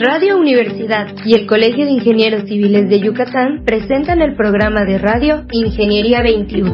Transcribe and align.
Radio 0.00 0.38
Universidad 0.38 1.08
y 1.24 1.34
el 1.34 1.48
Colegio 1.48 1.84
de 1.84 1.90
Ingenieros 1.90 2.44
Civiles 2.48 2.88
de 2.88 3.00
Yucatán 3.00 3.64
presentan 3.64 4.22
el 4.22 4.36
programa 4.36 4.84
de 4.84 4.96
radio 4.96 5.44
Ingeniería 5.50 6.22
21. 6.22 6.70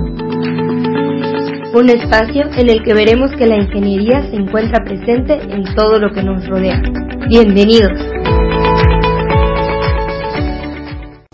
Un 1.72 1.88
espacio 1.88 2.50
en 2.54 2.68
el 2.68 2.82
que 2.84 2.92
veremos 2.92 3.30
que 3.30 3.46
la 3.46 3.56
ingeniería 3.56 4.28
se 4.28 4.36
encuentra 4.36 4.84
presente 4.84 5.40
en 5.40 5.64
todo 5.74 5.98
lo 5.98 6.12
que 6.12 6.22
nos 6.22 6.46
rodea. 6.46 6.82
Bienvenidos. 7.26 7.92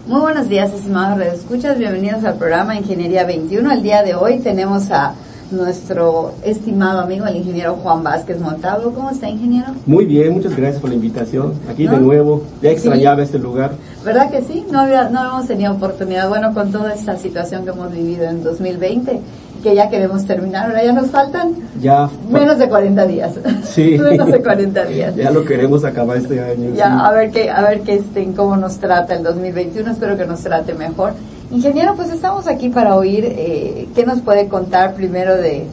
Muy 0.07 0.21
buenos 0.21 0.49
días, 0.49 0.73
estimados 0.73 1.21
escuchas. 1.27 1.77
Bienvenidos 1.77 2.25
al 2.25 2.39
programa 2.39 2.77
Ingeniería 2.77 3.25
21. 3.25 3.69
El 3.73 3.83
día 3.83 4.05
de 4.05 4.15
hoy 4.15 4.39
tenemos 4.39 4.93
a 4.93 5.17
nuestro 5.53 6.33
estimado 6.45 7.01
amigo, 7.01 7.27
el 7.27 7.37
ingeniero 7.37 7.75
Juan 7.77 8.03
Vázquez 8.03 8.41
Montalvo. 8.41 8.93
¿Cómo 8.93 9.11
está, 9.11 9.29
ingeniero? 9.29 9.69
Muy 9.87 10.05
bien, 10.05 10.33
muchas 10.33 10.57
gracias 10.57 10.81
por 10.81 10.91
la 10.91 10.97
invitación. 10.97 11.55
Aquí 11.69 11.87
de 11.87 11.99
nuevo, 11.99 12.43
ya 12.63 12.71
extrañaba 12.71 13.23
este 13.23 13.39
lugar. 13.39 13.73
¿Verdad 14.05 14.31
que 14.31 14.43
sí? 14.43 14.65
No, 14.71 14.81
había, 14.81 15.09
no 15.09 15.25
hemos 15.25 15.47
tenido 15.47 15.73
oportunidad. 15.73 16.29
Bueno, 16.29 16.55
con 16.55 16.71
toda 16.71 16.95
esta 16.95 17.17
situación 17.17 17.65
que 17.65 17.71
hemos 17.71 17.93
vivido 17.93 18.25
en 18.25 18.43
2020, 18.43 19.21
que 19.63 19.75
ya 19.75 19.91
queremos 19.91 20.25
terminar, 20.25 20.67
ahora 20.67 20.85
ya 20.85 20.93
nos 20.93 21.11
faltan 21.11 21.55
ya 21.81 22.09
menos 22.31 22.59
de 22.59 22.69
40 22.69 23.07
días. 23.07 23.35
Sí. 23.65 23.99
menos 24.03 24.31
de 24.31 24.43
40 24.43 24.85
días. 24.87 25.15
ya 25.17 25.31
lo 25.31 25.45
queremos 25.45 25.85
acabar 25.85 26.17
este 26.17 26.43
año. 26.43 26.75
Ya, 26.75 27.07
a 27.07 27.13
ver 27.13 27.31
qué, 27.31 27.51
a 27.51 27.61
ver 27.63 27.83
qué 27.83 27.97
este, 27.97 28.33
cómo 28.35 28.57
nos 28.57 28.79
trata 28.79 29.15
el 29.15 29.23
2021. 29.23 29.91
Espero 29.91 30.17
que 30.17 30.27
nos 30.27 30.41
trate 30.41 30.75
mejor. 30.75 31.13
Ingeniero, 31.51 31.97
pues 31.97 32.11
estamos 32.11 32.47
aquí 32.47 32.69
para 32.69 32.95
oír 32.97 33.25
eh, 33.27 33.89
qué 33.95 34.07
nos 34.07 34.21
puede 34.21 34.47
contar 34.47 34.95
primero 34.95 35.37
de 35.37 35.65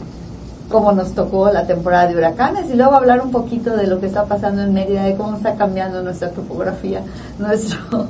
cómo 0.69 0.91
nos 0.91 1.11
tocó 1.13 1.51
la 1.51 1.67
temporada 1.67 2.07
de 2.07 2.15
huracanes 2.15 2.69
y 2.71 2.75
luego 2.75 2.93
hablar 2.95 3.21
un 3.21 3.31
poquito 3.31 3.75
de 3.75 3.85
lo 3.85 3.99
que 3.99 4.07
está 4.07 4.25
pasando 4.25 4.63
en 4.63 4.73
Mérida, 4.73 5.03
de 5.03 5.15
cómo 5.15 5.37
está 5.37 5.55
cambiando 5.55 6.01
nuestra 6.01 6.31
topografía, 6.31 7.03
nuestro, 7.39 8.07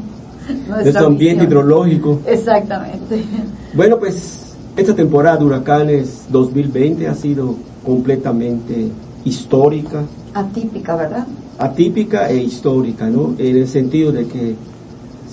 nuestro 0.67 1.07
ambiente 1.07 1.43
hidrológico. 1.43 2.21
Exactamente. 2.25 3.23
Bueno, 3.73 3.99
pues 3.99 4.55
esta 4.77 4.95
temporada 4.95 5.37
de 5.37 5.45
huracanes 5.45 6.25
2020 6.29 7.05
ha 7.07 7.15
sido 7.15 7.55
completamente 7.85 8.89
histórica. 9.25 10.03
Atípica, 10.33 10.95
¿verdad? 10.95 11.27
Atípica 11.59 12.29
e 12.29 12.37
histórica, 12.37 13.09
¿no? 13.09 13.35
En 13.37 13.57
el 13.57 13.67
sentido 13.67 14.13
de 14.13 14.25
que 14.27 14.55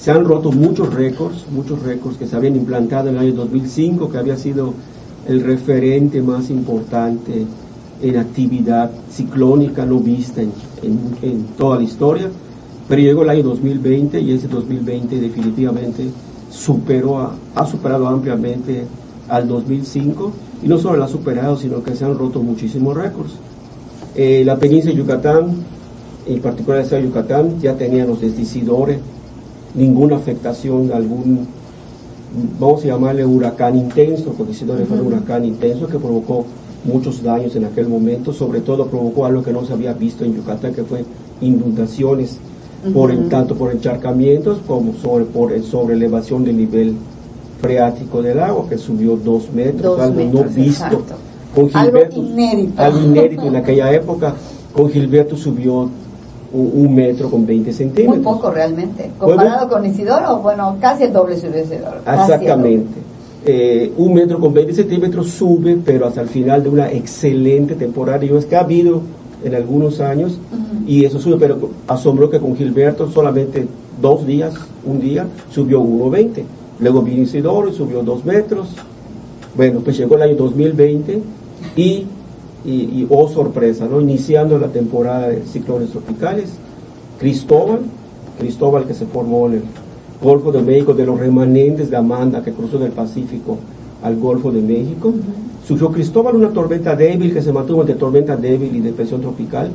se 0.05 0.11
han 0.11 0.27
roto 0.27 0.53
muchos 0.53 0.93
récords, 0.93 1.47
muchos 1.51 1.83
récords 1.83 2.19
que 2.19 2.27
se 2.27 2.37
habían 2.37 2.57
implantado 2.57 3.09
en 3.09 3.15
el 3.15 3.23
año 3.23 3.33
2005, 3.33 4.11
que 4.11 4.19
había 4.19 4.37
sido 4.37 4.75
el 5.27 5.41
referente 5.41 6.21
más 6.21 6.51
importante 6.51 7.47
en 8.03 8.17
actividad 8.19 8.91
ciclónica 9.11 9.87
no 9.87 10.01
vista 10.01 10.43
en, 10.43 11.47
toda 11.57 11.79
la 11.79 11.85
historia, 11.85 12.29
pero 12.87 13.01
llegó 13.01 13.23
el 13.23 13.31
año 13.31 13.45
2020 13.45 14.21
y 14.21 14.33
ese 14.33 14.47
2020 14.47 15.19
definitivamente 15.19 16.05
superó 16.51 17.31
ha 17.55 17.65
superado 17.65 18.07
ampliamente 18.07 18.85
al 19.31 19.49
2005 19.49 20.33
y 20.65 20.69
no 20.69 20.77
solo 20.77 20.99
lo 20.99 21.05
ha 21.05 21.09
superado, 21.09 21.57
sino 21.57 21.83
que 21.83 21.97
se 21.97 22.05
han 22.05 22.19
roto 22.19 22.43
muchísimos 22.43 22.95
récords. 22.95 23.33
Eh, 24.15 24.43
la 24.45 24.59
península 24.59 24.93
de 24.93 24.99
Yucatán, 24.99 25.65
en 26.27 26.43
particular 26.43 26.81
el 26.81 26.85
estado 26.85 27.01
de 27.01 27.09
Yucatán, 27.09 27.59
ya 27.59 27.75
tenía 27.75 28.05
los 28.05 28.21
decidores 28.21 28.99
ninguna 29.75 30.17
afectación, 30.17 30.91
algún, 30.93 31.47
vamos 32.59 32.85
a 32.85 32.89
llamarle 32.89 33.25
huracán 33.25 33.77
intenso, 33.77 34.33
porque 34.37 34.55
si 34.55 34.65
no 34.65 34.75
fue 34.75 35.01
un 35.01 35.07
huracán 35.09 35.45
intenso 35.45 35.87
que 35.87 35.99
provocó 35.99 36.45
muchos 36.85 37.23
daños 37.23 37.57
en 37.57 37.65
aquel 37.65 37.89
momento, 37.89 38.33
sobre 38.33 38.61
todo 38.61 38.87
provocó 38.87 39.27
algo 39.27 39.43
que 39.43 39.53
no 39.53 39.65
se 39.65 39.73
había 39.73 39.93
visto 39.93 40.25
en 40.25 40.35
Yucatán, 40.37 40.75
que 40.75 40.85
fue 40.85 41.05
inundaciones, 41.41 42.39
por 42.93 43.15
tanto 43.29 43.55
por 43.55 43.73
encharcamientos 43.73 44.59
como 44.67 44.93
sobre, 44.95 45.25
por 45.25 45.53
elevación 45.91 46.45
del 46.45 46.59
nivel 46.59 46.95
freático 47.61 48.21
del 48.21 48.41
agua, 48.41 48.67
que 48.69 48.77
subió 48.77 49.17
dos 49.17 49.51
metros, 49.53 49.99
algo 49.99 50.21
no 50.21 50.45
visto. 50.45 51.03
Con 51.55 51.71
Gilberto, 51.71 52.21
algo 52.21 52.33
inédito. 52.33 52.83
Algo 52.83 53.01
inédito 53.01 53.43
en 53.45 53.57
aquella 53.57 53.93
época. 53.93 54.35
Con 54.75 54.91
Gilberto 54.91 55.37
subió 55.37 55.89
un, 56.55 56.95
metro 56.95 57.31
con 57.31 57.45
20 57.45 57.73
centímetros. 57.73 58.17
Muy 58.17 58.25
poco 58.25 58.51
realmente. 58.51 59.11
Comparado 59.19 59.69
con 59.69 59.85
Isidoro, 59.85 60.39
bueno, 60.39 60.77
casi 60.81 61.05
el 61.05 61.13
doble 61.13 61.37
sube 61.37 61.63
Isidoro. 61.65 61.99
Exactamente. 61.99 63.01
Eh, 63.45 63.93
un 63.99 64.15
metro 64.15 64.39
con 64.39 64.55
20 64.55 64.73
centímetros 64.73 65.29
sube, 65.31 65.79
pero 65.85 66.07
hasta 66.07 66.23
el 66.23 66.29
final 66.29 66.63
de 66.63 66.69
una 66.69 66.91
excelente 66.91 67.75
temporada. 67.75 68.25
Yo 68.25 68.39
es 68.39 68.47
que 68.47 68.57
ha 68.57 68.61
habido 68.61 69.03
en 69.45 69.55
algunos 69.55 70.01
años 70.01 70.39
y 70.87 71.05
eso 71.05 71.19
sube, 71.19 71.37
pero 71.39 71.59
asombro 71.87 72.31
que 72.31 72.41
con 72.41 72.57
Gilberto 72.57 73.11
solamente 73.11 73.67
dos 74.01 74.27
días, 74.27 74.55
un 74.87 75.01
día, 75.01 75.27
subió 75.51 75.83
1,20. 75.83 76.43
Luego 76.79 77.03
vino 77.03 77.23
Isidoro 77.23 77.69
y 77.69 77.75
subió 77.75 78.03
dos 78.03 78.25
metros. 78.25 78.69
Bueno, 79.55 79.81
pues 79.81 79.99
llegó 79.99 80.17
el 80.17 80.23
año 80.23 80.37
2020 80.37 81.21
y 81.77 82.07
y, 82.65 83.07
oh 83.11 83.29
sorpresa, 83.29 83.87
¿no? 83.87 84.01
iniciando 84.01 84.59
la 84.59 84.69
temporada 84.69 85.29
de 85.29 85.43
ciclones 85.45 85.91
tropicales, 85.91 86.51
Cristóbal, 87.19 87.81
Cristóbal 88.39 88.87
que 88.87 88.95
se 88.95 89.07
formó 89.07 89.47
en 89.49 89.55
el 89.55 89.63
Golfo 90.23 90.51
de 90.51 90.63
México, 90.63 90.95
de 90.95 91.05
los 91.05 91.19
remanentes 91.19 91.91
de 91.91 91.97
Amanda 91.97 92.43
que 92.43 92.53
cruzó 92.53 92.79
del 92.79 92.93
Pacífico 92.93 93.59
al 94.03 94.17
Golfo 94.17 94.51
de 94.51 94.63
México. 94.63 95.13
Surgió 95.67 95.91
Cristóbal 95.93 96.37
una 96.37 96.51
tormenta 96.51 96.97
débil 96.97 97.33
que 97.33 97.43
se 97.43 97.53
mantuvo 97.53 97.83
entre 97.83 97.97
tormenta 97.97 98.37
débil 98.37 98.75
y 98.75 98.81
depresión 98.81 99.21
tropical, 99.21 99.71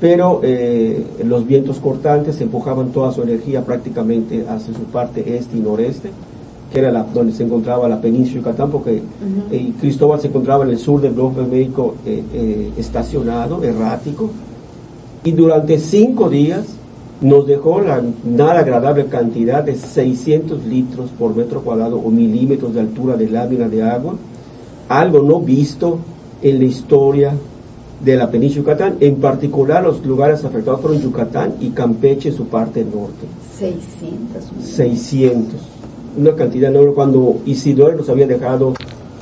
pero 0.00 0.40
eh, 0.42 1.04
los 1.24 1.46
vientos 1.46 1.78
cortantes 1.78 2.40
empujaban 2.40 2.90
toda 2.90 3.12
su 3.12 3.22
energía 3.22 3.64
prácticamente 3.64 4.44
hacia 4.48 4.74
su 4.74 4.82
parte 4.82 5.36
este 5.36 5.56
y 5.56 5.60
noreste 5.60 6.10
que 6.76 6.80
era 6.80 6.92
la, 6.92 7.04
donde 7.04 7.32
se 7.32 7.42
encontraba 7.42 7.88
la 7.88 7.98
península 8.02 8.40
Yucatán, 8.40 8.70
porque 8.70 9.00
eh, 9.50 9.72
Cristóbal 9.80 10.20
se 10.20 10.26
encontraba 10.26 10.62
en 10.62 10.72
el 10.72 10.78
sur 10.78 11.00
del 11.00 11.14
Golfo 11.14 11.40
de 11.40 11.46
México 11.46 11.94
eh, 12.04 12.22
eh, 12.34 12.70
estacionado, 12.76 13.64
errático, 13.64 14.28
y 15.24 15.32
durante 15.32 15.78
cinco 15.78 16.28
días 16.28 16.66
nos 17.22 17.46
dejó 17.46 17.80
la 17.80 18.02
nada 18.24 18.60
agradable 18.60 19.06
cantidad 19.06 19.64
de 19.64 19.74
600 19.74 20.66
litros 20.66 21.08
por 21.18 21.34
metro 21.34 21.62
cuadrado 21.62 21.96
o 21.96 22.10
milímetros 22.10 22.74
de 22.74 22.80
altura 22.80 23.16
de 23.16 23.30
lámina 23.30 23.70
de 23.70 23.82
agua, 23.82 24.14
algo 24.90 25.22
no 25.22 25.40
visto 25.40 25.98
en 26.42 26.58
la 26.58 26.64
historia 26.66 27.32
de 28.04 28.16
la 28.16 28.30
península 28.30 28.64
Yucatán, 28.64 28.96
en 29.00 29.16
particular 29.16 29.82
los 29.82 30.04
lugares 30.04 30.44
afectados 30.44 30.82
fueron 30.82 31.00
Yucatán 31.00 31.54
y 31.58 31.70
Campeche, 31.70 32.32
su 32.32 32.44
parte 32.48 32.84
norte. 32.84 33.26
600. 33.56 34.66
600 34.74 35.75
una 36.16 36.34
cantidad 36.34 36.70
enorme 36.70 36.92
cuando 36.92 37.38
Isidoro 37.46 37.96
nos 37.96 38.08
había 38.08 38.26
dejado 38.26 38.74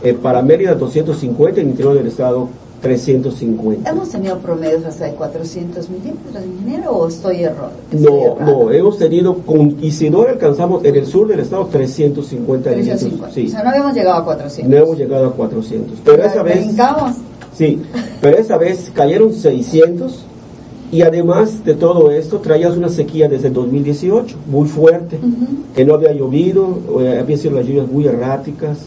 eh, 0.03 0.15
para 0.15 0.43
Mérida 0.43 0.75
250 0.75 1.61
en 1.61 1.67
el 1.67 1.71
interior 1.73 1.95
del 1.95 2.07
estado 2.07 2.49
350. 2.83 3.89
¿Hemos 3.89 4.11
tenido 4.11 4.39
promedios 4.39 4.85
hasta 4.85 5.07
de 5.07 5.13
400 5.15 5.89
milímetros, 5.89 6.45
ingeniero, 6.45 6.91
o 6.91 7.09
estoy 7.09 7.45
error? 7.45 7.71
No, 7.93 8.37
no, 8.39 8.71
hemos 8.71 8.99
tenido, 8.99 9.39
con 9.39 9.83
Isidoro 9.83 10.29
alcanzamos 10.29 10.85
en 10.85 10.95
el 10.95 11.07
sur 11.07 11.27
del 11.27 11.41
estado 11.41 11.67
350 11.67 12.71
milímetros. 12.71 13.33
Sí. 13.33 13.47
O 13.47 13.51
sea, 13.51 13.63
no 13.63 13.71
habíamos 13.71 13.95
llegado 13.95 14.19
a 14.19 14.25
400. 14.25 14.71
No 14.71 14.85
hemos 14.85 14.99
llegado 14.99 15.27
a 15.29 15.33
400. 15.33 15.99
Pero 16.05 16.23
esa 16.25 16.43
vez... 16.43 16.67
Brincamos. 16.67 17.17
Sí, 17.55 17.81
pero 18.21 18.37
esa 18.37 18.59
vez 18.59 18.91
cayeron 18.93 19.33
600 19.33 20.27
y 20.95 21.03
además 21.03 21.65
de 21.65 21.75
todo 21.75 22.13
esto, 22.13 22.39
traías 22.39 22.77
una 22.77 22.89
sequía 22.89 23.29
desde 23.29 23.49
el 23.49 23.53
2018, 23.55 24.37
muy 24.49 24.69
fuerte, 24.69 25.19
que 25.75 25.85
no 25.85 25.95
había 25.95 26.13
llovido, 26.13 26.79
había 27.21 27.37
sido 27.37 27.57
las 27.57 27.67
lluvias 27.67 27.91
muy 27.91 28.07
erráticas, 28.07 28.79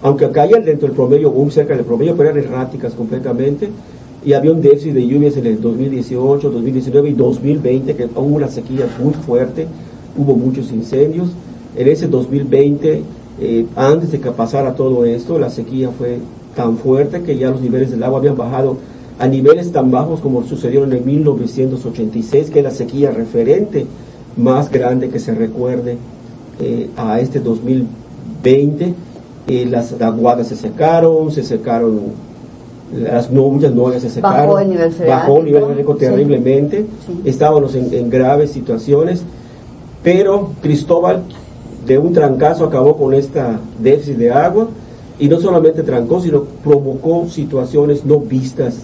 aunque 0.00 0.30
caían 0.30 0.64
dentro 0.64 0.86
del 0.86 0.94
promedio, 0.94 1.32
muy 1.32 1.50
cerca 1.50 1.74
del 1.74 1.84
promedio, 1.84 2.14
pero 2.16 2.30
eran 2.30 2.44
erráticas 2.44 2.92
completamente. 2.92 3.68
Y 4.24 4.32
había 4.32 4.52
un 4.52 4.60
déficit 4.60 4.94
de 4.94 5.08
lluvias 5.08 5.36
en 5.38 5.46
el 5.46 5.60
2018, 5.60 6.50
2019 6.50 7.08
y 7.08 7.12
2020, 7.14 7.96
que 7.96 8.04
hubo 8.04 8.36
una 8.36 8.46
sequía 8.46 8.86
muy 9.02 9.14
fuerte, 9.14 9.66
hubo 10.16 10.36
muchos 10.36 10.70
incendios. 10.70 11.30
En 11.76 11.88
ese 11.88 12.06
2020, 12.06 13.02
eh, 13.40 13.66
antes 13.74 14.12
de 14.12 14.20
que 14.20 14.30
pasara 14.30 14.76
todo 14.76 15.04
esto, 15.04 15.36
la 15.36 15.50
sequía 15.50 15.90
fue 15.90 16.18
tan 16.54 16.76
fuerte 16.76 17.22
que 17.22 17.36
ya 17.36 17.50
los 17.50 17.60
niveles 17.60 17.90
del 17.90 18.04
agua 18.04 18.20
habían 18.20 18.36
bajado 18.36 18.76
a 19.18 19.26
niveles 19.26 19.72
tan 19.72 19.90
bajos 19.90 20.20
como 20.20 20.44
sucedieron 20.44 20.92
en 20.92 21.04
1986, 21.04 22.50
que 22.50 22.58
es 22.58 22.64
la 22.64 22.70
sequía 22.70 23.10
referente 23.10 23.86
más 24.36 24.70
grande 24.70 25.08
que 25.08 25.18
se 25.18 25.34
recuerde 25.34 25.96
eh, 26.60 26.90
a 26.96 27.20
este 27.20 27.40
2020. 27.40 28.94
Eh, 29.48 29.66
las 29.66 30.00
aguadas 30.00 30.48
se 30.48 30.56
secaron, 30.56 31.30
se 31.30 31.42
secaron 31.42 32.26
las 32.92 33.30
muchas 33.30 33.74
nubes 33.74 34.02
se 34.02 34.10
secaron, 34.10 34.46
bajó 34.46 34.58
el 34.60 34.68
nivel 34.68 34.94
bajó 35.08 35.38
el 35.38 35.44
nivel 35.44 35.98
terriblemente, 35.98 36.86
estábamos 37.24 37.74
en, 37.74 37.92
en, 37.92 38.10
graves 38.10 38.52
situaciones, 38.52 39.24
pero 40.04 40.52
Cristóbal 40.62 41.22
de 41.84 41.98
un 41.98 42.12
trancazo 42.12 42.64
acabó 42.64 42.96
con 42.96 43.12
esta 43.12 43.58
déficit 43.80 44.16
de 44.16 44.30
agua 44.30 44.68
y 45.18 45.28
no 45.28 45.40
solamente 45.40 45.82
trancó, 45.82 46.20
sino 46.20 46.44
provocó 46.62 47.26
situaciones 47.28 48.04
no 48.04 48.20
vistas 48.20 48.76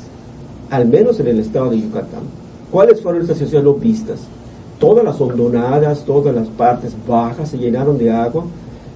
al 0.72 0.86
menos 0.86 1.20
en 1.20 1.28
el 1.28 1.38
estado 1.38 1.70
de 1.70 1.80
Yucatán. 1.80 2.24
¿Cuáles 2.72 3.00
fueron 3.00 3.22
estas 3.22 3.38
situaciones 3.38 3.64
no 3.64 3.74
vistas? 3.74 4.19
todas 4.82 5.04
las 5.04 5.20
hondonadas, 5.20 6.02
todas 6.04 6.34
las 6.34 6.48
partes 6.48 6.92
bajas 7.06 7.50
se 7.50 7.56
llenaron 7.56 7.96
de 7.98 8.10
agua, 8.10 8.42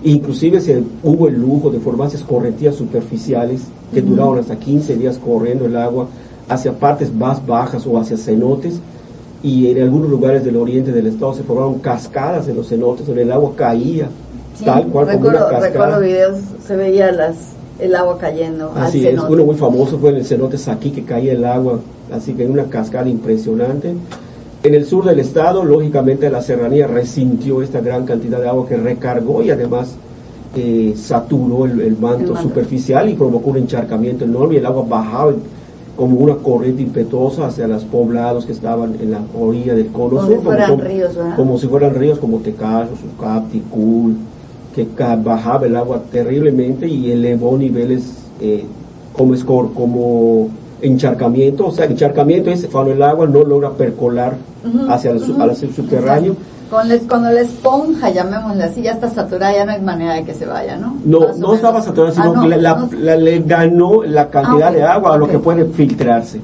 inclusive 0.02 0.61
se, 0.61 0.82
hubo 1.05 1.28
el 1.28 1.40
lujo 1.40 1.70
de 1.70 1.78
formarse 1.78 2.19
correntías 2.25 2.75
superficiales 2.75 3.61
que 3.94 4.02
duraron 4.02 4.40
hasta 4.40 4.56
15 4.56 4.96
días 4.96 5.17
corriendo 5.17 5.64
el 5.64 5.76
agua 5.76 6.08
hacia 6.49 6.73
partes 6.73 7.14
más 7.14 7.46
bajas 7.46 7.87
o 7.87 8.00
hacia 8.00 8.17
cenotes, 8.17 8.81
y 9.44 9.70
en 9.70 9.81
algunos 9.81 10.11
lugares 10.11 10.44
del 10.44 10.56
oriente 10.56 10.90
del 10.90 11.06
estado 11.06 11.34
se 11.34 11.44
formaron 11.44 11.79
cascadas 11.79 12.49
en 12.49 12.56
los 12.56 12.69
cenotes 12.69 13.06
donde 13.06 13.22
el 13.22 13.31
agua 13.31 13.52
caía 13.55 14.08
tal 14.64 14.88
cual 14.88 15.06
como 15.12 15.29
una 15.29 15.38
cascada. 15.38 15.69
Recuerdo 15.69 16.00
videos, 16.00 16.38
se 16.67 16.75
veía 16.75 17.12
las, 17.12 17.52
el 17.78 17.94
agua 17.94 18.19
cayendo. 18.19 18.73
Así 18.75 19.06
es, 19.06 19.20
uno 19.20 19.44
muy 19.44 19.56
famoso 19.56 19.99
fue 19.99 20.11
en 20.11 20.17
el 20.17 20.25
cenote 20.25 20.58
Saquí 20.58 20.90
que 20.90 21.05
caía 21.05 21.32
el 21.32 21.44
agua, 21.44 21.81
así 22.12 22.32
que 22.32 22.44
en 22.44 22.52
una 22.52 22.64
cascada 22.64 23.08
impresionante. 23.08 23.94
En 24.62 24.75
el 24.75 24.84
sur 24.84 25.05
del 25.05 25.20
estado, 25.20 25.64
lógicamente 25.64 26.28
la 26.31 26.43
serranía 26.43 26.87
resintió 26.87 27.62
esta 27.62 27.81
gran 27.81 28.05
cantidad 28.05 28.40
de 28.40 28.49
agua 28.49 28.67
que 28.67 28.76
recargó 28.76 29.43
y 29.43 29.50
además 29.50 29.94
eh, 30.56 30.94
saturó 30.96 31.67
el, 31.67 31.96
manto 31.99 32.37
superficial 32.37 33.08
y 33.08 33.14
provocó 33.14 33.50
un 33.50 33.58
encharcamiento 33.58 34.25
enorme 34.25 34.55
y 34.55 34.58
el 34.58 34.67
agua 34.67 34.84
bajaba 34.88 35.34
como 35.96 36.17
una 36.17 36.37
corriente 36.37 36.82
impetuosa 36.82 37.46
hacia 37.46 37.67
los 37.67 37.84
poblados 37.84 38.44
que 38.44 38.52
estaban 38.52 38.96
en 39.00 39.12
la 39.12 39.20
orilla 39.38 39.75
del 39.75 39.88
cono 39.88 40.17
como 40.17 40.26
sur, 40.26 40.37
si 40.37 40.43
fueran 40.43 40.70
como, 40.70 40.82
ríos, 40.82 41.19
como 41.37 41.58
si 41.58 41.67
fueran 41.69 41.94
ríos 41.94 42.19
como 42.19 42.38
Tecaso, 42.38 42.90
Sucapti, 42.96 43.61
Cul, 43.61 44.17
que 44.76 44.87
bajaba 45.23 45.67
el 45.67 45.76
agua 45.76 46.02
terriblemente 46.12 46.87
y 46.87 47.11
elevó 47.11 47.56
niveles 47.56 48.12
eh, 48.40 48.64
como, 49.14 49.34
escor, 49.34 49.73
como 49.73 50.50
encharcamiento, 50.82 51.69
o 51.69 51.73
sea, 51.73 51.87
encharcamiento 51.87 52.50
es 52.50 52.67
cuando 52.70 52.93
el 52.93 53.02
agua 53.02 53.26
no 53.26 53.43
logra 53.44 53.70
percolar 53.70 54.37
hacia 54.88 55.12
el, 55.12 55.20
subterráneo. 55.20 56.37
cuando 56.69 57.31
la 57.31 57.40
esponja, 57.40 58.11
llamémosle 58.11 58.64
así, 58.64 58.82
ya 58.82 58.93
está 58.93 59.08
saturada, 59.08 59.55
ya 59.55 59.64
no 59.64 59.73
hay 59.73 59.81
manera 59.81 60.14
de 60.14 60.25
que 60.25 60.34
se 60.34 60.44
vaya, 60.44 60.76
¿no? 60.76 60.96
No, 61.05 61.32
no 61.38 61.55
estaba 61.55 61.81
saturada, 61.81 62.12
sino 62.12 62.34
ah, 62.37 62.43
que 62.43 62.96
la, 62.96 63.17
le 63.17 63.38
ganó 63.40 64.02
la 64.02 64.29
cantidad 64.29 64.69
ah, 64.69 64.72
de 64.72 64.82
agua 64.82 65.14
a 65.14 65.17
lo 65.17 65.29
que 65.29 65.38
puede 65.38 65.64
filtrarse. 65.64 66.40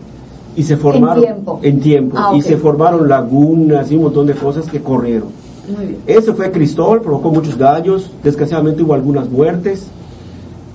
Y 0.55 0.63
se 0.63 0.77
formaron 0.77 1.19
en 1.19 1.25
tiempo, 1.25 1.61
en 1.63 1.81
tiempo. 1.81 2.17
Ah, 2.19 2.33
y 2.35 2.43
se 2.43 2.57
formaron 2.57 3.09
lagunas 3.09 3.91
y 3.91 3.97
un 3.97 4.05
montón 4.05 4.27
de 4.27 4.35
cosas 4.35 4.67
que 4.67 4.83
corrieron. 4.83 5.42
Eso 6.07 6.35
fue 6.35 6.51
Cristóbal, 6.51 7.01
provocó 7.03 7.31
muchos 7.31 7.57
daños, 7.57 8.11
desgraciadamente 8.23 8.83
hubo 8.83 8.95
algunas 8.95 9.31
muertes 9.31 9.87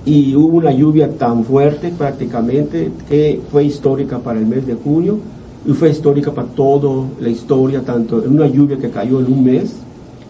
y 0.06 0.34
hubo 0.34 0.56
una 0.56 0.72
lluvia 0.72 1.10
tan 1.10 1.44
fuerte 1.44 1.92
prácticamente 1.96 2.90
que 3.06 3.40
fue 3.52 3.64
histórica 3.64 4.18
para 4.18 4.38
el 4.38 4.46
mes 4.46 4.66
de 4.66 4.74
junio 4.74 5.18
y 5.66 5.72
fue 5.72 5.90
histórica 5.90 6.32
para 6.32 6.48
toda 6.48 7.06
la 7.20 7.28
historia, 7.28 7.82
tanto 7.82 8.24
en 8.24 8.32
una 8.32 8.46
lluvia 8.46 8.78
que 8.78 8.88
cayó 8.88 9.20
en 9.20 9.30
un 9.30 9.44
mes 9.44 9.76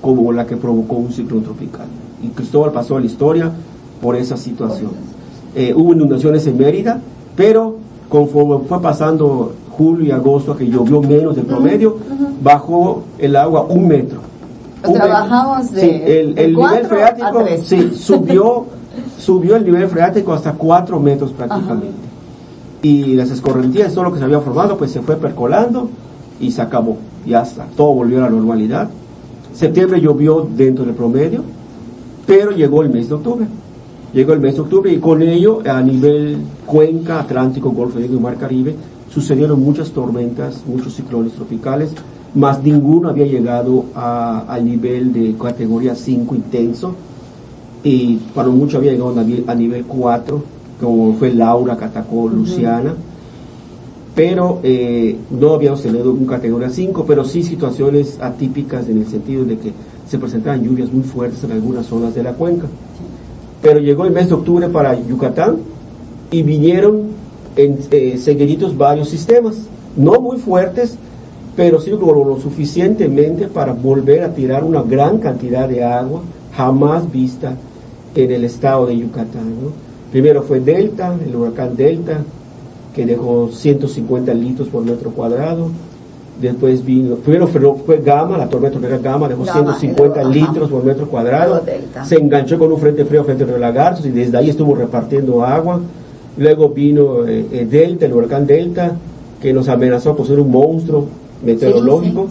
como 0.01 0.33
la 0.33 0.45
que 0.45 0.57
provocó 0.57 0.97
un 0.97 1.13
ciclón 1.13 1.45
tropical. 1.45 1.87
Y 2.23 2.29
Cristóbal 2.29 2.73
pasó 2.73 2.97
a 2.97 3.01
la 3.01 3.07
historia 3.07 3.53
por 4.03 4.17
esa 4.17 4.37
situación. 4.37 4.91
Eh, 5.55 5.73
hubo 5.75 5.93
inundaciones 5.93 6.45
en 6.49 6.59
Mérida, 6.59 7.01
pero 7.37 7.77
conforme 8.09 8.67
fue 8.67 8.83
pasando 8.83 9.53
julio 9.71 10.07
y 10.07 10.11
agosto, 10.11 10.57
que 10.57 10.67
llovió 10.67 11.01
menos 11.01 11.37
del 11.37 11.47
promedio, 11.47 11.97
bajó 12.43 13.05
el 13.19 13.37
agua 13.37 13.63
un 13.69 13.87
metro 13.87 14.28
trabajamos 14.83 15.73
de, 15.73 16.21
el, 16.21 16.55
nivel 16.55 16.87
freático 16.87 17.45
sí, 17.65 17.93
subió, 17.95 18.67
subió 19.19 19.57
el 19.57 19.65
nivel 19.65 19.89
freático 19.89 20.33
hasta 20.33 20.53
4 20.53 21.01
metros 21.01 21.33
prácticamente. 21.33 22.09
Y 22.83 23.15
las 23.15 23.31
escorrentías, 23.31 23.93
todo 23.93 24.05
lo 24.05 24.13
que 24.13 24.19
se 24.19 24.25
había 24.25 24.41
formado, 24.41 24.77
pues 24.77 24.93
se 24.93 25.01
fue 25.03 25.17
percolando 25.17 25.89
y 26.41 26.51
se 26.53 26.63
acabó. 26.63 26.97
Ya 27.27 27.43
está, 27.43 27.67
todo 27.77 27.93
volvió 27.95 28.19
a 28.19 28.23
la 28.23 28.31
normalidad. 28.31 28.89
Septiembre 29.53 30.01
llovió 30.01 30.49
dentro 30.49 30.85
del 30.85 30.95
promedio, 30.95 31.43
pero 32.27 32.53
llegó 32.53 32.83
el 32.83 32.91
mes 32.91 33.09
de 33.09 33.15
octubre. 33.17 33.47
Llegó 34.13 34.33
el 34.33 34.41
mes 34.41 34.55
de 34.55 34.61
octubre 34.63 34.93
y 34.93 34.99
con 34.99 35.21
ello, 35.21 35.61
a 35.69 35.83
nivel 35.83 36.39
cuenca, 36.65 37.21
Atlántico, 37.21 37.71
Golfo 37.71 38.01
y 38.01 38.09
Mar 38.09 38.37
Caribe, 38.37 38.75
sucedieron 39.13 39.61
muchas 39.61 39.91
tormentas, 39.91 40.63
muchos 40.67 40.95
ciclones 40.95 41.33
tropicales 41.33 41.93
más 42.35 42.63
ninguno 42.63 43.09
había 43.09 43.27
llegado 43.27 43.85
a, 43.95 44.41
al 44.49 44.65
nivel 44.65 45.13
de 45.13 45.35
categoría 45.41 45.95
5 45.95 46.35
intenso. 46.35 46.95
Y 47.83 48.17
para 48.35 48.49
mucho 48.49 48.79
había 48.79 48.93
llegado 48.93 49.15
a, 49.47 49.55
nivel 49.55 49.85
4 49.85 50.43
como 50.81 51.15
fue 51.15 51.33
Laura 51.33 51.77
que 51.77 51.85
atacó 51.85 52.29
Luciana. 52.29 52.95
Pero 54.15 54.61
eh, 54.63 55.17
no 55.31 55.55
habíamos 55.55 55.83
tenido 55.83 56.13
un 56.13 56.27
categoría 56.27 56.71
5 56.71 57.05
pero 57.07 57.25
sí 57.25 57.43
situaciones 57.43 58.19
atípicas 58.21 58.89
en 58.89 58.99
el 58.99 59.07
sentido 59.07 59.45
de 59.45 59.59
que 59.59 59.73
se 60.09 60.19
presentaban 60.19 60.63
lluvias 60.63 60.93
muy 60.93 61.05
fuertes 61.05 61.45
en 61.45 61.53
algunas 61.53 61.87
zonas 61.87 62.15
de 62.15 62.23
la 62.23 62.33
cuenca. 62.33 62.67
Pero 63.63 63.81
llegó 63.81 64.05
el 64.05 64.13
mes 64.13 64.29
de 64.29 64.35
octubre 64.35 64.69
para 64.69 65.01
Yucatán 65.01 65.59
y 66.31 66.43
vinieron 66.43 67.09
en 67.57 67.79
eh, 67.91 68.19
seguiditos 68.19 68.77
varios 68.77 69.09
sistemas 69.09 69.57
no 69.97 70.21
muy 70.21 70.39
fuertes 70.39 70.97
pero 71.59 71.81
sí 71.81 71.91
lo, 71.91 72.39
suficientemente 72.41 73.49
para 73.49 73.73
volver 73.73 74.23
a 74.23 74.33
tirar 74.33 74.63
una 74.63 74.81
gran 74.81 75.19
cantidad 75.19 75.69
de 75.69 75.83
agua 75.83 76.21
jamás 76.57 77.11
vista 77.11 77.57
en 78.15 78.31
el 78.31 78.45
estado 78.45 78.87
de 78.87 78.97
Yucatán. 78.97 79.55
Primero 80.13 80.45
fue 80.45 80.61
Delta, 80.61 81.17
el 81.21 81.35
huracán 81.35 81.75
Delta, 81.75 82.21
que 82.95 83.05
dejó 83.05 83.51
150 83.51 84.33
litros 84.35 84.69
por 84.69 84.85
metro 84.85 85.11
cuadrado. 85.11 85.69
Después 86.41 86.85
vino, 86.85 87.17
primero 87.17 87.49
fue, 87.49 88.01
Gama, 88.05 88.39
la 88.39 88.49
tormenta 88.49 88.79
era 88.87 88.99
Gama, 88.99 89.29
dejó 89.29 89.45
150 89.45 90.23
litros 90.23 90.71
por 90.71 90.85
metro 90.85 91.09
cuadrado. 91.09 91.61
Se 92.05 92.21
enganchó 92.21 92.57
con 92.57 92.71
un 92.71 92.79
frente 92.79 93.05
frío 93.05 93.25
frente 93.25 93.43
a 93.43 93.49
los 93.49 93.59
lagartos 93.59 94.07
y 94.07 94.11
desde 94.11 94.39
ahí 94.39 94.51
estuvo 94.51 94.77
repartiendo 94.77 95.45
agua. 95.45 95.81
Luego 96.37 96.69
vino 96.69 97.27
eh, 97.27 97.47
eh, 97.51 97.67
Delta, 97.69 98.07
el 98.07 98.13
huracán 98.13 98.47
Delta, 98.47 98.93
que 99.43 99.53
nos 99.53 99.69
amenazó 99.69 100.15
por 100.15 100.25
ser 100.25 100.39
un 100.39 100.53
monstruo 100.53 101.09
meteorológico, 101.43 102.29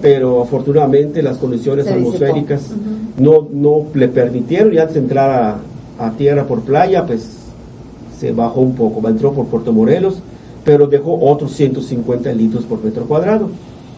pero 0.00 0.42
afortunadamente 0.42 1.22
las 1.22 1.38
condiciones 1.38 1.86
atmosféricas 1.86 2.62
no, 3.18 3.46
no 3.52 3.86
le 3.94 4.08
permitieron, 4.08 4.72
y 4.74 4.78
antes 4.78 4.94
de 4.94 5.00
entrar 5.00 5.58
a, 5.98 6.10
tierra 6.16 6.46
por 6.46 6.62
playa, 6.62 7.06
pues 7.06 7.28
se 8.18 8.32
bajó 8.32 8.60
un 8.60 8.74
poco, 8.74 9.06
entró 9.08 9.32
por 9.32 9.46
Puerto 9.46 9.72
Morelos, 9.72 10.18
pero 10.64 10.86
dejó 10.86 11.18
otros 11.20 11.52
150 11.52 12.32
litros 12.32 12.64
por 12.64 12.82
metro 12.82 13.04
cuadrado. 13.04 13.50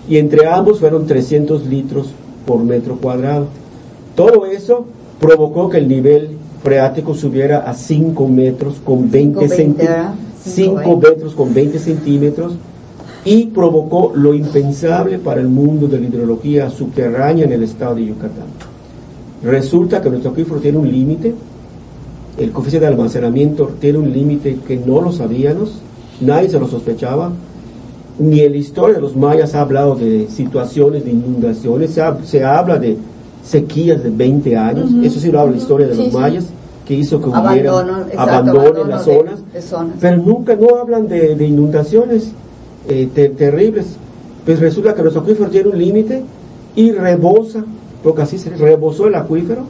Y 0.08 0.16
entre 0.16 0.46
ambos 0.48 0.80
fueron 0.80 1.06
300 1.06 1.66
litros 1.66 2.10
por 2.44 2.62
metro 2.64 2.96
cuadrado. 2.96 3.46
Todo 4.16 4.46
eso 4.46 4.86
provocó 5.20 5.68
que 5.68 5.78
el 5.78 5.88
nivel 5.88 6.30
freático 6.62 7.14
subiera 7.14 7.58
a 7.58 7.74
5 7.74 8.28
metros 8.28 8.80
con 8.84 9.10
20 9.10 9.48
centímetros. 9.48 10.06
5 10.44 10.96
metros 10.96 11.34
con 11.34 11.54
20 11.54 11.78
centímetros 11.78 12.54
y 13.24 13.46
provocó 13.46 14.12
lo 14.14 14.34
impensable 14.34 15.18
para 15.18 15.40
el 15.40 15.48
mundo 15.48 15.86
de 15.86 16.00
la 16.00 16.06
hidrología 16.06 16.70
subterránea 16.70 17.44
en 17.44 17.52
el 17.52 17.62
estado 17.62 17.94
de 17.94 18.06
Yucatán. 18.06 18.46
Resulta 19.44 20.00
que 20.00 20.10
nuestro 20.10 20.32
acuífero 20.32 20.60
tiene 20.60 20.78
un 20.78 20.90
límite, 20.90 21.34
el 22.38 22.50
coeficiente 22.50 22.86
de 22.86 22.92
almacenamiento 22.92 23.70
tiene 23.80 23.98
un 23.98 24.12
límite 24.12 24.58
que 24.66 24.76
no 24.76 25.00
lo 25.00 25.12
sabíamos, 25.12 25.80
nadie 26.20 26.48
se 26.48 26.58
lo 26.58 26.66
sospechaba, 26.66 27.30
ni 28.18 28.40
en 28.40 28.52
la 28.52 28.58
historia 28.58 28.96
de 28.96 29.02
los 29.02 29.16
mayas 29.16 29.54
ha 29.54 29.62
hablado 29.62 29.94
de 29.94 30.28
situaciones 30.28 31.04
de 31.04 31.12
inundaciones, 31.12 31.98
se, 32.24 32.44
habla 32.44 32.78
de 32.78 32.96
sequías 33.44 34.02
de 34.02 34.10
20 34.10 34.56
años, 34.56 34.90
eso 35.02 35.20
sí 35.20 35.30
lo 35.30 35.40
habla 35.40 35.52
la 35.52 35.58
historia 35.58 35.86
de 35.86 35.94
los 35.94 36.12
mayas, 36.12 36.46
que 36.86 36.94
hizo 36.94 37.20
que 37.20 37.28
hubiera 37.28 37.78
abandono, 38.16 38.82
en 38.82 38.88
las 38.90 39.04
zonas, 39.04 39.40
pero 40.00 40.16
nunca 40.16 40.56
no 40.56 40.76
hablan 40.80 41.06
de, 41.06 41.36
de 41.36 41.46
inundaciones 41.46 42.32
eh, 42.88 43.08
terribles. 43.36 43.96
Pues 44.44 44.60
resulta 44.60 44.94
que 44.94 45.02
nuestro 45.02 45.22
acuífero 45.22 45.50
tiene 45.50 45.70
un 45.70 45.78
límite 45.78 46.22
y 46.74 46.90
rebosa, 46.92 47.64
porque 48.02 48.22
así 48.22 48.38
se 48.38 48.50
rebosó 48.50 49.06
el 49.06 49.14
acuífero 49.14 49.62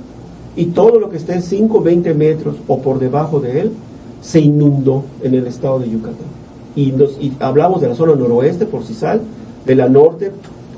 y 0.56 0.66
todo 0.66 0.98
lo 0.98 1.10
que 1.10 1.16
esté 1.16 1.34
en 1.34 1.42
5, 1.42 1.80
20 1.82 2.14
metros 2.14 2.56
o 2.66 2.78
por 2.80 2.98
debajo 2.98 3.40
de 3.40 3.60
él 3.60 3.72
se 4.20 4.40
inundó 4.40 5.04
en 5.22 5.34
el 5.34 5.46
estado 5.46 5.80
de 5.80 5.90
Yucatán. 5.90 6.26
Y, 6.74 6.90
y 6.90 7.36
hablamos 7.40 7.80
de 7.80 7.88
la 7.88 7.94
zona 7.94 8.14
noroeste 8.14 8.66
por 8.66 8.82
Cisal, 8.84 9.20
de 9.66 9.74
la 9.74 9.88
norte 9.88 10.30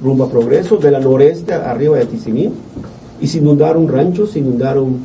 rumbo 0.03 0.25
a 0.25 0.31
Progreso, 0.31 0.76
de 0.76 0.91
la 0.91 1.00
noreste 1.00 1.55
arriba 1.55 1.97
de 1.99 2.07
Tizimín, 2.07 2.53
y 3.21 3.26
se 3.26 3.38
inundaron 3.38 3.88
ranchos, 3.88 4.33
se 4.33 4.41
inundaron 4.41 4.99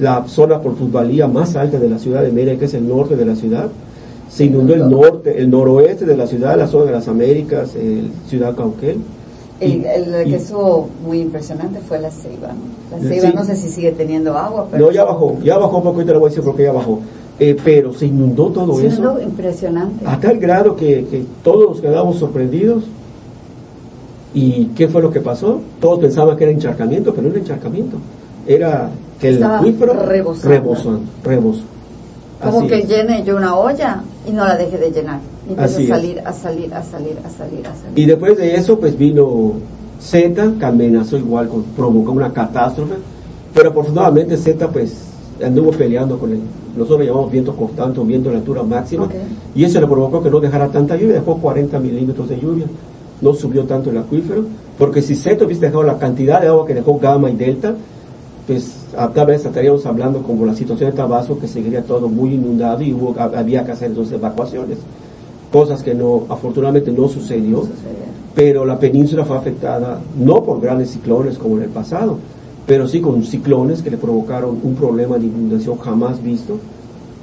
la 0.00 0.26
zona 0.26 0.60
por 0.60 0.74
plusvalía 0.74 1.26
más 1.26 1.56
alta 1.56 1.78
de 1.78 1.88
la 1.88 1.98
ciudad 1.98 2.22
de 2.22 2.32
Mérida, 2.32 2.56
que 2.56 2.64
es 2.66 2.74
el 2.74 2.88
norte 2.88 3.16
de 3.16 3.24
la 3.24 3.36
ciudad, 3.36 3.68
se 4.28 4.44
inundó 4.44 4.74
el 4.74 4.88
norte, 4.90 5.38
el 5.38 5.50
noroeste 5.50 6.04
de 6.04 6.16
la 6.16 6.26
ciudad, 6.26 6.56
la 6.56 6.66
zona 6.66 6.86
de 6.86 6.92
las 6.92 7.08
Américas, 7.08 7.74
el 7.74 8.10
ciudad 8.28 8.54
Cauquel. 8.54 8.98
El, 9.58 9.84
que 10.24 10.36
estuvo 10.36 10.88
muy 11.02 11.20
impresionante 11.20 11.80
fue 11.80 11.98
la 11.98 12.10
Ceiba, 12.10 12.48
¿no? 12.48 12.96
La 12.96 13.08
Ceiba 13.08 13.30
no 13.30 13.44
sé 13.44 13.56
si 13.56 13.68
sigue 13.68 13.92
teniendo 13.92 14.36
agua, 14.36 14.68
pero... 14.70 14.86
No, 14.86 14.92
ya 14.92 15.04
bajó, 15.04 15.38
ya 15.42 15.56
bajó 15.56 15.78
un 15.78 15.82
poco, 15.84 16.04
te 16.04 16.12
lo 16.12 16.20
voy 16.20 16.26
a 16.26 16.30
decir 16.30 16.44
porque 16.44 16.64
ya 16.64 16.72
bajó. 16.72 17.00
Eh, 17.38 17.56
pero 17.62 17.92
se 17.92 18.06
inundó 18.06 18.48
todo 18.48 18.76
se 18.78 18.86
inundó, 18.86 19.20
impresionante. 19.20 20.06
A 20.06 20.18
tal 20.18 20.38
grado 20.38 20.76
que, 20.76 21.06
que 21.10 21.24
todos 21.42 21.70
nos 21.70 21.80
quedamos 21.80 22.16
sorprendidos 22.16 22.84
¿Y 24.36 24.66
qué 24.76 24.86
fue 24.86 25.00
lo 25.00 25.10
que 25.10 25.22
pasó? 25.22 25.62
Todos 25.80 25.98
pensaban 25.98 26.36
que 26.36 26.44
era 26.44 26.52
encharcamiento, 26.52 27.12
pero 27.12 27.22
no 27.22 27.30
era 27.30 27.38
encharcamiento. 27.38 27.96
Era 28.46 28.90
que 29.18 29.30
el 29.30 29.42
rebosó. 29.42 31.00
rebosó. 31.24 31.62
Como 32.42 32.66
que 32.66 32.82
llene 32.82 33.24
yo 33.24 33.34
una 33.34 33.56
olla 33.56 34.02
y 34.26 34.32
no 34.32 34.44
la 34.44 34.56
deje 34.56 34.76
de 34.78 34.90
llenar. 34.90 35.20
Y 35.48 35.58
a 35.58 35.68
salir, 35.68 36.20
a 36.24 36.32
salir, 36.32 36.74
a 36.74 36.82
salir, 36.82 37.18
a 37.24 37.30
salir, 37.30 37.66
a 37.66 37.74
salir. 37.74 37.92
Y 37.94 38.04
después 38.04 38.36
de 38.36 38.54
eso, 38.54 38.78
pues 38.78 38.98
vino 38.98 39.52
Z, 40.00 40.54
que 40.58 40.64
amenazó 40.64 41.16
igual, 41.16 41.48
con, 41.48 41.62
provocó 41.62 42.12
una 42.12 42.32
catástrofe. 42.32 42.94
Pero 43.54 43.70
afortunadamente 43.70 44.36
Z, 44.36 44.68
pues, 44.68 44.94
anduvo 45.44 45.70
peleando 45.70 46.18
con 46.18 46.32
él. 46.32 46.40
Nosotros 46.76 47.06
llamamos 47.06 47.30
viento 47.30 47.54
constante, 47.54 48.00
viento 48.00 48.30
de 48.30 48.36
altura 48.36 48.62
máxima. 48.62 49.08
Y 49.54 49.64
eso 49.64 49.80
le 49.80 49.86
provocó 49.86 50.22
que 50.22 50.30
no 50.30 50.40
dejara 50.40 50.68
tanta 50.68 50.96
lluvia, 50.96 51.14
dejó 51.14 51.38
40 51.38 51.78
milímetros 51.78 52.28
de 52.28 52.38
lluvia. 52.38 52.66
No 53.22 53.32
subió 53.32 53.64
tanto 53.64 53.90
el 53.90 53.98
acuífero. 53.98 54.44
Porque 54.76 55.00
si 55.00 55.14
Z 55.14 55.42
hubiese 55.44 55.62
dejado 55.62 55.84
la 55.84 55.96
cantidad 55.98 56.40
de 56.40 56.48
agua 56.48 56.66
que 56.66 56.74
dejó 56.74 56.98
Gamma 56.98 57.30
y 57.30 57.36
Delta, 57.36 57.74
pues 58.46 58.76
tal 59.14 59.26
vez 59.26 59.44
estaríamos 59.44 59.84
hablando 59.86 60.22
como 60.22 60.46
la 60.46 60.54
situación 60.54 60.90
de 60.90 60.96
Tabasco, 60.96 61.38
que 61.38 61.48
seguiría 61.48 61.82
todo 61.82 62.08
muy 62.08 62.34
inundado 62.34 62.82
y 62.82 62.92
hubo, 62.92 63.14
había 63.18 63.64
que 63.64 63.72
hacer 63.72 63.88
entonces 63.88 64.14
evacuaciones. 64.14 64.78
Cosas 65.50 65.82
que 65.82 65.94
no, 65.94 66.24
afortunadamente 66.28 66.92
no 66.92 67.08
sucedió, 67.08 67.64
pero 68.34 68.64
la 68.64 68.78
península 68.78 69.24
fue 69.24 69.36
afectada 69.36 70.00
no 70.18 70.44
por 70.44 70.60
grandes 70.60 70.90
ciclones 70.90 71.38
como 71.38 71.56
en 71.56 71.64
el 71.64 71.70
pasado, 71.70 72.18
pero 72.66 72.86
sí 72.86 73.00
con 73.00 73.24
ciclones 73.24 73.82
que 73.82 73.90
le 73.90 73.96
provocaron 73.96 74.58
un 74.62 74.74
problema 74.74 75.18
de 75.18 75.26
inundación 75.26 75.78
jamás 75.78 76.22
visto 76.22 76.58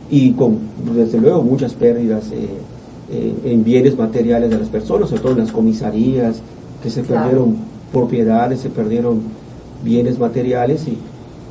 y 0.10 0.32
con, 0.34 0.58
desde 0.96 1.20
luego, 1.20 1.42
muchas 1.42 1.74
pérdidas 1.74 2.32
eh, 2.32 2.48
eh, 3.12 3.34
en 3.46 3.64
bienes 3.64 3.98
materiales 3.98 4.50
de 4.50 4.60
las 4.60 4.68
personas, 4.68 5.10
sobre 5.10 5.22
todo 5.22 5.32
en 5.34 5.40
las 5.40 5.52
comisarías, 5.52 6.42
que 6.82 6.90
se 6.90 7.04
perdieron 7.04 7.56
propiedades, 7.92 8.60
se 8.60 8.70
perdieron 8.70 9.22
bienes 9.84 10.20
materiales 10.20 10.88
y 10.88 10.98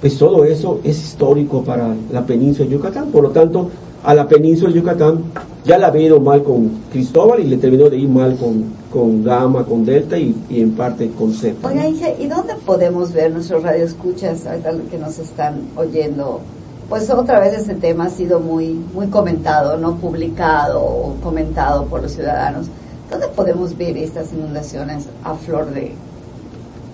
pues 0.02 0.18
todo 0.18 0.44
eso 0.44 0.80
es 0.82 1.00
histórico 1.00 1.62
para 1.62 1.94
la 2.10 2.26
península 2.26 2.68
de 2.68 2.74
Yucatán. 2.74 3.12
Por 3.12 3.22
lo 3.22 3.30
tanto, 3.30 3.70
a 4.02 4.12
la 4.12 4.26
península 4.26 4.72
de 4.72 4.80
Yucatán 4.80 5.22
ya 5.64 5.78
la 5.78 5.86
había 5.86 6.06
ido 6.08 6.18
mal 6.18 6.42
con 6.42 6.70
Cristóbal 6.90 7.38
y 7.38 7.44
le 7.44 7.56
terminó 7.56 7.88
de 7.88 7.98
ir 7.98 8.08
mal 8.08 8.36
con, 8.36 8.64
con 8.92 9.22
Gama, 9.22 9.64
con 9.64 9.84
Delta 9.84 10.18
y, 10.18 10.34
en 10.50 10.72
parte 10.72 11.08
con 11.16 11.32
Z. 11.32 11.54
Oiga, 11.64 11.86
¿y 12.18 12.26
dónde 12.26 12.54
podemos 12.66 13.12
ver 13.12 13.30
nuestros 13.30 13.62
radioescuchas 13.62 14.42
que 14.90 14.98
nos 14.98 15.20
están 15.20 15.68
oyendo? 15.76 16.40
Pues 16.88 17.08
otra 17.08 17.38
vez 17.38 17.56
ese 17.56 17.76
tema 17.76 18.06
ha 18.06 18.10
sido 18.10 18.40
muy, 18.40 18.70
muy 18.92 19.06
comentado, 19.06 19.76
no 19.76 19.98
publicado 19.98 20.82
o 20.82 21.14
comentado 21.22 21.84
por 21.84 22.02
los 22.02 22.10
ciudadanos. 22.10 22.66
¿Dónde 23.08 23.28
podemos 23.28 23.78
ver 23.78 23.96
estas 23.98 24.32
inundaciones 24.32 25.06
a 25.22 25.34
flor 25.34 25.72
de, 25.72 25.92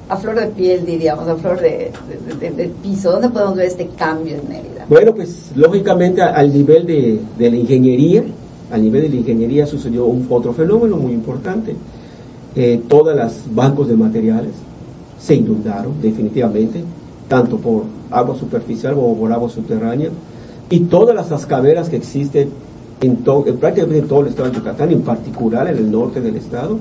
a 0.09 0.17
flor 0.17 0.37
de 0.37 0.47
piel, 0.47 0.87
diríamos, 0.87 1.29
a 1.29 1.37
flor 1.37 1.61
de, 1.61 1.93
piso? 2.83 3.12
¿Dónde 3.12 3.29
podemos 3.29 3.57
ver 3.57 3.67
este 3.67 3.88
cambio 3.88 4.37
en 4.37 4.49
Mérida? 4.49 4.87
Bueno, 4.88 5.15
pues 5.15 5.53
lógicamente 5.55 6.23
al 6.23 6.53
nivel 6.53 6.87
de, 6.87 7.21
la 7.38 7.57
ingeniería, 7.57 8.25
al 8.73 8.83
nivel 8.83 9.03
de 9.03 9.09
la 9.11 9.17
ingeniería 9.17 9.67
sucedió 9.67 10.07
otro 10.31 10.53
fenómeno 10.53 10.97
muy 10.97 11.12
importante. 11.12 11.77
Eh, 12.57 12.83
todas 12.88 13.15
las 13.15 13.43
bancos 13.55 13.88
de 13.88 13.97
materiales 13.97 14.53
se 15.21 15.35
inundaron 15.35 16.00
definitivamente, 16.00 16.83
tanto 17.29 17.59
por 17.59 17.85
agua 18.11 18.37
superficial 18.37 18.95
como 18.95 19.17
por 19.17 19.33
agua 19.33 19.50
subterránea, 19.50 20.09
y 20.71 20.81
todas 20.81 21.15
las 21.15 21.31
ascaveras 21.33 21.88
que 21.88 21.97
existen 21.97 22.50
en, 23.00 23.17
prácticamente 23.17 23.99
en 23.99 24.09
todo 24.09 24.23
el 24.23 24.29
estado 24.29 24.49
de 24.49 24.57
Yucatán, 24.57 24.91
en 24.91 25.03
particular 25.03 25.69
en 25.69 25.77
el 25.77 25.91
norte 25.91 26.21
del 26.21 26.37
estado, 26.37 26.79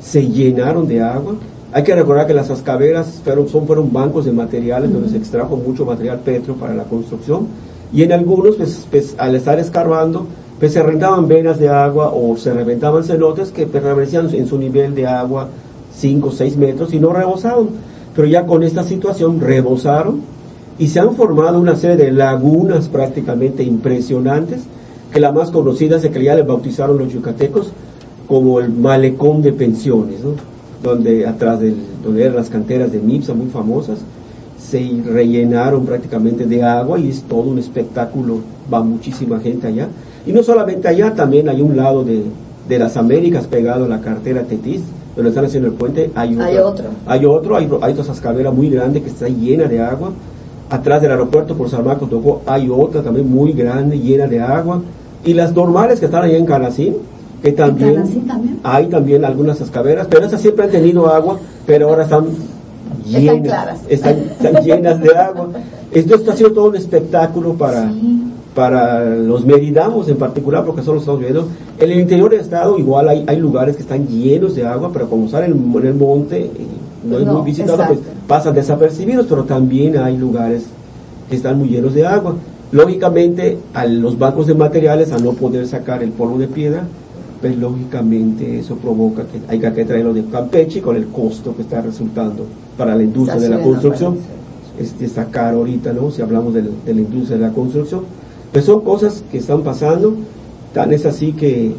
se 0.00 0.26
llenaron 0.26 0.86
de 0.86 1.02
agua 1.02 1.34
hay 1.72 1.84
que 1.84 1.94
recordar 1.94 2.26
que 2.26 2.34
las 2.34 2.50
ascaveras 2.50 3.20
fueron, 3.24 3.48
son, 3.48 3.92
bancos 3.92 4.24
de 4.24 4.32
materiales 4.32 4.92
donde 4.92 5.08
se 5.08 5.16
extrajo 5.16 5.56
mucho 5.56 5.84
material 5.84 6.20
petro 6.20 6.54
para 6.54 6.74
la 6.74 6.84
construcción 6.84 7.46
y 7.92 8.02
en 8.02 8.12
algunos, 8.12 8.56
pues, 8.56 8.86
pues 8.90 9.14
al 9.18 9.34
estar 9.34 9.58
escarbando, 9.58 10.26
pues 10.58 10.72
se 10.72 10.82
rentaban 10.82 11.26
venas 11.26 11.58
de 11.58 11.68
agua 11.68 12.12
o 12.14 12.36
se 12.36 12.52
reventaban 12.52 13.04
cenotes 13.04 13.50
que 13.50 13.66
permanecían 13.66 14.32
en 14.34 14.46
su 14.46 14.58
nivel 14.58 14.94
de 14.94 15.06
agua 15.06 15.48
5 15.96 16.28
o 16.28 16.32
6 16.32 16.56
metros 16.56 16.92
y 16.92 17.00
no 17.00 17.12
rebosaban. 17.12 17.68
Pero 18.14 18.28
ya 18.28 18.46
con 18.46 18.62
esta 18.62 18.84
situación 18.84 19.40
rebosaron 19.40 20.20
y 20.78 20.88
se 20.88 21.00
han 21.00 21.14
formado 21.14 21.58
una 21.58 21.76
serie 21.76 21.96
de 21.96 22.12
lagunas 22.12 22.88
prácticamente 22.88 23.62
impresionantes, 23.62 24.62
que 25.12 25.20
la 25.20 25.32
más 25.32 25.50
conocida 25.50 25.96
es 25.96 26.08
que 26.08 26.22
ya 26.22 26.34
le 26.34 26.42
bautizaron 26.42 26.98
los 26.98 27.12
yucatecos 27.12 27.72
como 28.28 28.60
el 28.60 28.70
malecón 28.70 29.42
de 29.42 29.52
pensiones, 29.52 30.22
¿no? 30.22 30.49
Donde 30.82 31.26
atrás 31.26 31.60
de 31.60 31.74
donde 32.02 32.22
eran 32.24 32.36
las 32.36 32.48
canteras 32.48 32.90
de 32.92 33.00
MIPSA 33.00 33.34
muy 33.34 33.46
famosas, 33.46 33.98
se 34.58 35.02
rellenaron 35.04 35.84
prácticamente 35.84 36.46
de 36.46 36.62
agua 36.62 36.98
y 36.98 37.08
es 37.08 37.22
todo 37.22 37.42
un 37.42 37.58
espectáculo, 37.58 38.38
va 38.72 38.82
muchísima 38.82 39.40
gente 39.40 39.66
allá. 39.66 39.88
Y 40.26 40.32
no 40.32 40.42
solamente 40.42 40.86
allá, 40.86 41.14
también 41.14 41.48
hay 41.48 41.60
un 41.60 41.76
lado 41.76 42.04
de, 42.04 42.24
de 42.68 42.78
las 42.78 42.96
Américas 42.96 43.46
pegado 43.46 43.86
a 43.86 43.88
la 43.88 44.00
cartera 44.00 44.42
Tetis, 44.42 44.82
donde 45.16 45.30
están 45.30 45.44
haciendo 45.44 45.68
el 45.68 45.74
puente, 45.74 46.10
hay, 46.14 46.38
hay 46.38 46.58
otro. 46.58 46.84
Hay 47.06 47.24
otro, 47.24 47.56
hay, 47.56 47.68
hay 47.82 47.92
otra 47.92 48.50
muy 48.50 48.70
grande 48.70 49.02
que 49.02 49.08
está 49.08 49.28
llena 49.28 49.64
de 49.64 49.80
agua. 49.80 50.10
Atrás 50.70 51.02
del 51.02 51.10
aeropuerto 51.10 51.56
por 51.56 51.68
San 51.68 51.84
Marcos 51.84 52.08
tocó, 52.08 52.42
hay 52.46 52.68
otra 52.70 53.02
también 53.02 53.28
muy 53.28 53.52
grande, 53.52 53.98
llena 53.98 54.26
de 54.28 54.40
agua. 54.40 54.82
Y 55.24 55.34
las 55.34 55.52
normales 55.52 55.98
que 55.98 56.06
están 56.06 56.22
allá 56.22 56.36
en 56.36 56.46
Calacín, 56.46 56.96
que 57.42 57.52
también, 57.52 58.04
hay 58.62 58.86
también 58.86 59.24
algunas 59.24 59.60
escaberas, 59.60 60.06
pero 60.10 60.26
esas 60.26 60.40
siempre 60.40 60.66
han 60.66 60.70
tenido 60.70 61.08
agua, 61.08 61.38
pero 61.66 61.88
ahora 61.88 62.04
están 62.04 62.26
llenas, 63.06 63.80
están, 63.88 64.16
llenas 64.62 65.00
de 65.00 65.16
agua. 65.16 65.48
Esto 65.90 66.16
está 66.16 66.36
siendo 66.36 66.54
todo 66.54 66.68
un 66.68 66.76
espectáculo 66.76 67.54
para, 67.54 67.90
para 68.54 69.04
los 69.16 69.46
meridamos 69.46 70.08
en 70.08 70.16
particular, 70.16 70.64
porque 70.64 70.82
son 70.82 70.94
los 70.94 71.02
estamos 71.02 71.20
viendo. 71.20 71.48
En 71.78 71.90
el 71.90 72.00
interior 72.00 72.30
del 72.30 72.40
estado 72.40 72.78
igual 72.78 73.08
hay, 73.08 73.24
hay 73.26 73.36
lugares 73.38 73.76
que 73.76 73.82
están 73.82 74.06
llenos 74.06 74.54
de 74.54 74.66
agua, 74.66 74.90
pero 74.92 75.08
como 75.08 75.28
salen 75.28 75.52
en, 75.52 75.86
el 75.86 75.94
monte, 75.94 76.50
no 77.04 77.18
es 77.18 77.26
muy 77.26 77.42
visitado, 77.42 77.82
pues 77.86 78.00
pasan 78.26 78.54
desapercibidos, 78.54 79.26
pero 79.28 79.44
también 79.44 79.96
hay 79.96 80.16
lugares 80.16 80.66
que 81.30 81.36
están 81.36 81.58
muy 81.58 81.68
llenos 81.68 81.94
de 81.94 82.06
agua. 82.06 82.34
Lógicamente, 82.70 83.58
a 83.74 83.86
los 83.86 84.16
bancos 84.18 84.46
de 84.46 84.54
materiales, 84.54 85.10
al 85.10 85.24
no 85.24 85.32
poder 85.32 85.66
sacar 85.66 86.02
el 86.02 86.10
polvo 86.10 86.38
de 86.38 86.46
piedra, 86.46 86.84
pues 87.40 87.56
lógicamente 87.56 88.58
eso 88.58 88.76
provoca 88.76 89.24
que 89.24 89.40
hay 89.48 89.58
que 89.58 89.84
traerlo 89.84 90.12
de 90.12 90.24
Campeche 90.26 90.82
con 90.82 90.96
el 90.96 91.06
costo 91.06 91.56
que 91.56 91.62
está 91.62 91.80
resultando 91.80 92.44
para 92.76 92.94
la 92.94 93.02
industria 93.02 93.40
de 93.40 93.48
la 93.48 93.60
construcción. 93.60 94.18
Este, 94.78 95.06
está 95.06 95.26
caro 95.26 95.58
ahorita, 95.58 95.92
¿no? 95.92 96.10
Si 96.10 96.22
hablamos 96.22 96.54
de, 96.54 96.62
la 96.62 96.90
industria 96.90 97.38
de 97.38 97.46
la 97.46 97.52
construcción. 97.52 98.02
Pues 98.52 98.64
son 98.64 98.82
cosas 98.82 99.24
que 99.30 99.38
están 99.38 99.62
pasando, 99.62 100.14
tan 100.74 100.92
es 100.92 101.06
así 101.06 101.32
que 101.32 101.74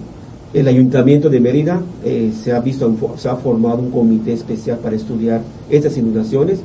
el 0.53 0.67
Ayuntamiento 0.67 1.29
de 1.29 1.39
Mérida 1.39 1.81
eh, 2.03 2.31
se 2.43 2.53
ha 2.53 2.59
visto, 2.59 2.93
se 3.17 3.29
ha 3.29 3.35
formado 3.35 3.79
un 3.79 3.91
comité 3.91 4.33
especial 4.33 4.79
para 4.79 4.95
estudiar 4.95 5.41
estas 5.69 5.97
inundaciones 5.97 6.59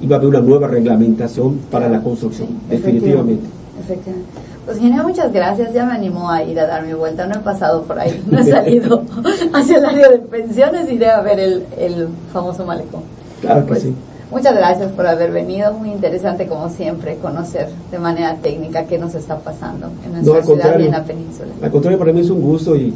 y 0.00 0.06
va 0.06 0.16
a 0.16 0.18
haber 0.18 0.30
una 0.30 0.40
nueva 0.40 0.68
reglamentación 0.68 1.58
para 1.70 1.88
la 1.88 2.02
construcción, 2.02 2.48
definitivamente. 2.68 3.46
efectivamente. 3.80 4.51
Pues 4.64 4.78
Gina, 4.78 5.02
muchas 5.02 5.32
gracias. 5.32 5.72
Ya 5.72 5.84
me 5.84 5.92
animó 5.92 6.30
a 6.30 6.42
ir 6.44 6.58
a 6.60 6.66
dar 6.66 6.84
mi 6.84 6.92
vuelta. 6.92 7.26
No 7.26 7.34
he 7.34 7.40
pasado 7.40 7.82
por 7.82 7.98
ahí, 7.98 8.22
no 8.30 8.38
he 8.38 8.44
salido 8.44 9.02
hacia 9.52 9.78
el 9.78 9.84
área 9.84 10.08
de 10.08 10.18
pensiones. 10.18 10.90
Iré 10.90 11.10
a 11.10 11.20
ver 11.20 11.40
el, 11.40 11.66
el 11.76 12.08
famoso 12.32 12.64
malecón. 12.64 13.02
Claro 13.40 13.62
que 13.62 13.68
pues, 13.68 13.82
sí. 13.82 13.94
Muchas 14.30 14.54
gracias 14.54 14.90
por 14.92 15.06
haber 15.06 15.30
venido. 15.30 15.72
Muy 15.74 15.90
interesante, 15.90 16.46
como 16.46 16.68
siempre, 16.70 17.16
conocer 17.16 17.68
de 17.90 17.98
manera 17.98 18.36
técnica 18.36 18.84
qué 18.84 18.98
nos 18.98 19.14
está 19.14 19.38
pasando 19.38 19.88
en 20.06 20.12
nuestra 20.12 20.42
ciudad 20.42 20.78
y 20.78 20.86
en 20.86 20.92
la 20.92 21.04
península. 21.04 21.50
Al 21.60 21.70
contrario, 21.70 21.98
para 21.98 22.12
mí 22.12 22.20
es 22.20 22.30
un 22.30 22.40
gusto 22.40 22.74
y, 22.74 22.94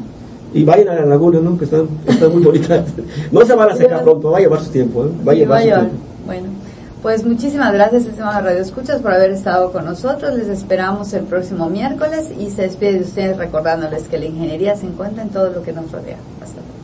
y 0.55 0.65
vayan 0.65 0.89
a 0.89 0.95
la 0.95 1.07
laguna, 1.07 1.41
¿no? 1.41 1.59
Que 1.59 1.65
están, 1.65 1.89
están 2.07 2.33
muy 2.33 2.43
bonitas. 2.43 2.87
no 3.33 3.45
se 3.45 3.55
van 3.55 3.71
a 3.71 3.77
secar 3.77 4.03
pronto, 4.03 4.31
va 4.31 4.39
a 4.39 4.41
llevar 4.41 4.61
su 4.63 4.71
tiempo, 4.71 5.05
¿eh? 5.05 5.11
Va 5.27 5.33
a 5.33 5.35
llevar 5.35 5.61
su 5.61 5.67
tiempo. 5.67 5.95
Bueno. 6.25 6.66
Pues 7.07 7.23
muchísimas 7.25 7.73
gracias, 7.73 8.05
estimados 8.05 8.43
Radio 8.43 8.61
Escuchas, 8.61 9.01
por 9.01 9.13
haber 9.13 9.31
estado 9.31 9.71
con 9.71 9.85
nosotros. 9.85 10.35
Les 10.35 10.49
esperamos 10.49 11.15
el 11.15 11.23
próximo 11.23 11.71
miércoles 11.71 12.33
y 12.37 12.51
se 12.51 12.63
despide 12.63 12.95
de 12.95 13.03
ustedes 13.03 13.37
recordándoles 13.37 14.09
que 14.09 14.19
la 14.19 14.25
ingeniería 14.25 14.75
se 14.75 14.87
encuentra 14.87 15.23
en 15.23 15.29
todo 15.29 15.53
lo 15.53 15.63
que 15.63 15.73
nos 15.73 15.93
rodea. 15.93 16.17
Hasta 16.43 16.63
luego. 16.63 16.75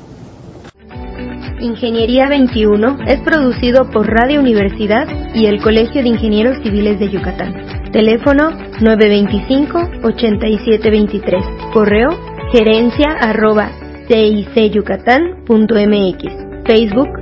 Ingeniería 1.60 2.28
21 2.28 2.98
es 3.04 3.20
producido 3.22 3.90
por 3.90 4.06
Radio 4.06 4.38
Universidad 4.38 5.08
y 5.34 5.46
el 5.46 5.60
Colegio 5.60 6.04
de 6.04 6.10
Ingenieros 6.10 6.58
Civiles 6.62 7.00
de 7.00 7.10
Yucatán. 7.10 7.90
Teléfono 7.90 8.52
925-8723. 8.78 11.72
Correo 11.72 12.10
gerencia 12.52 13.10
arroba 13.20 13.72
cicyucatán.mx. 14.06 16.42
Facebook 16.64 17.21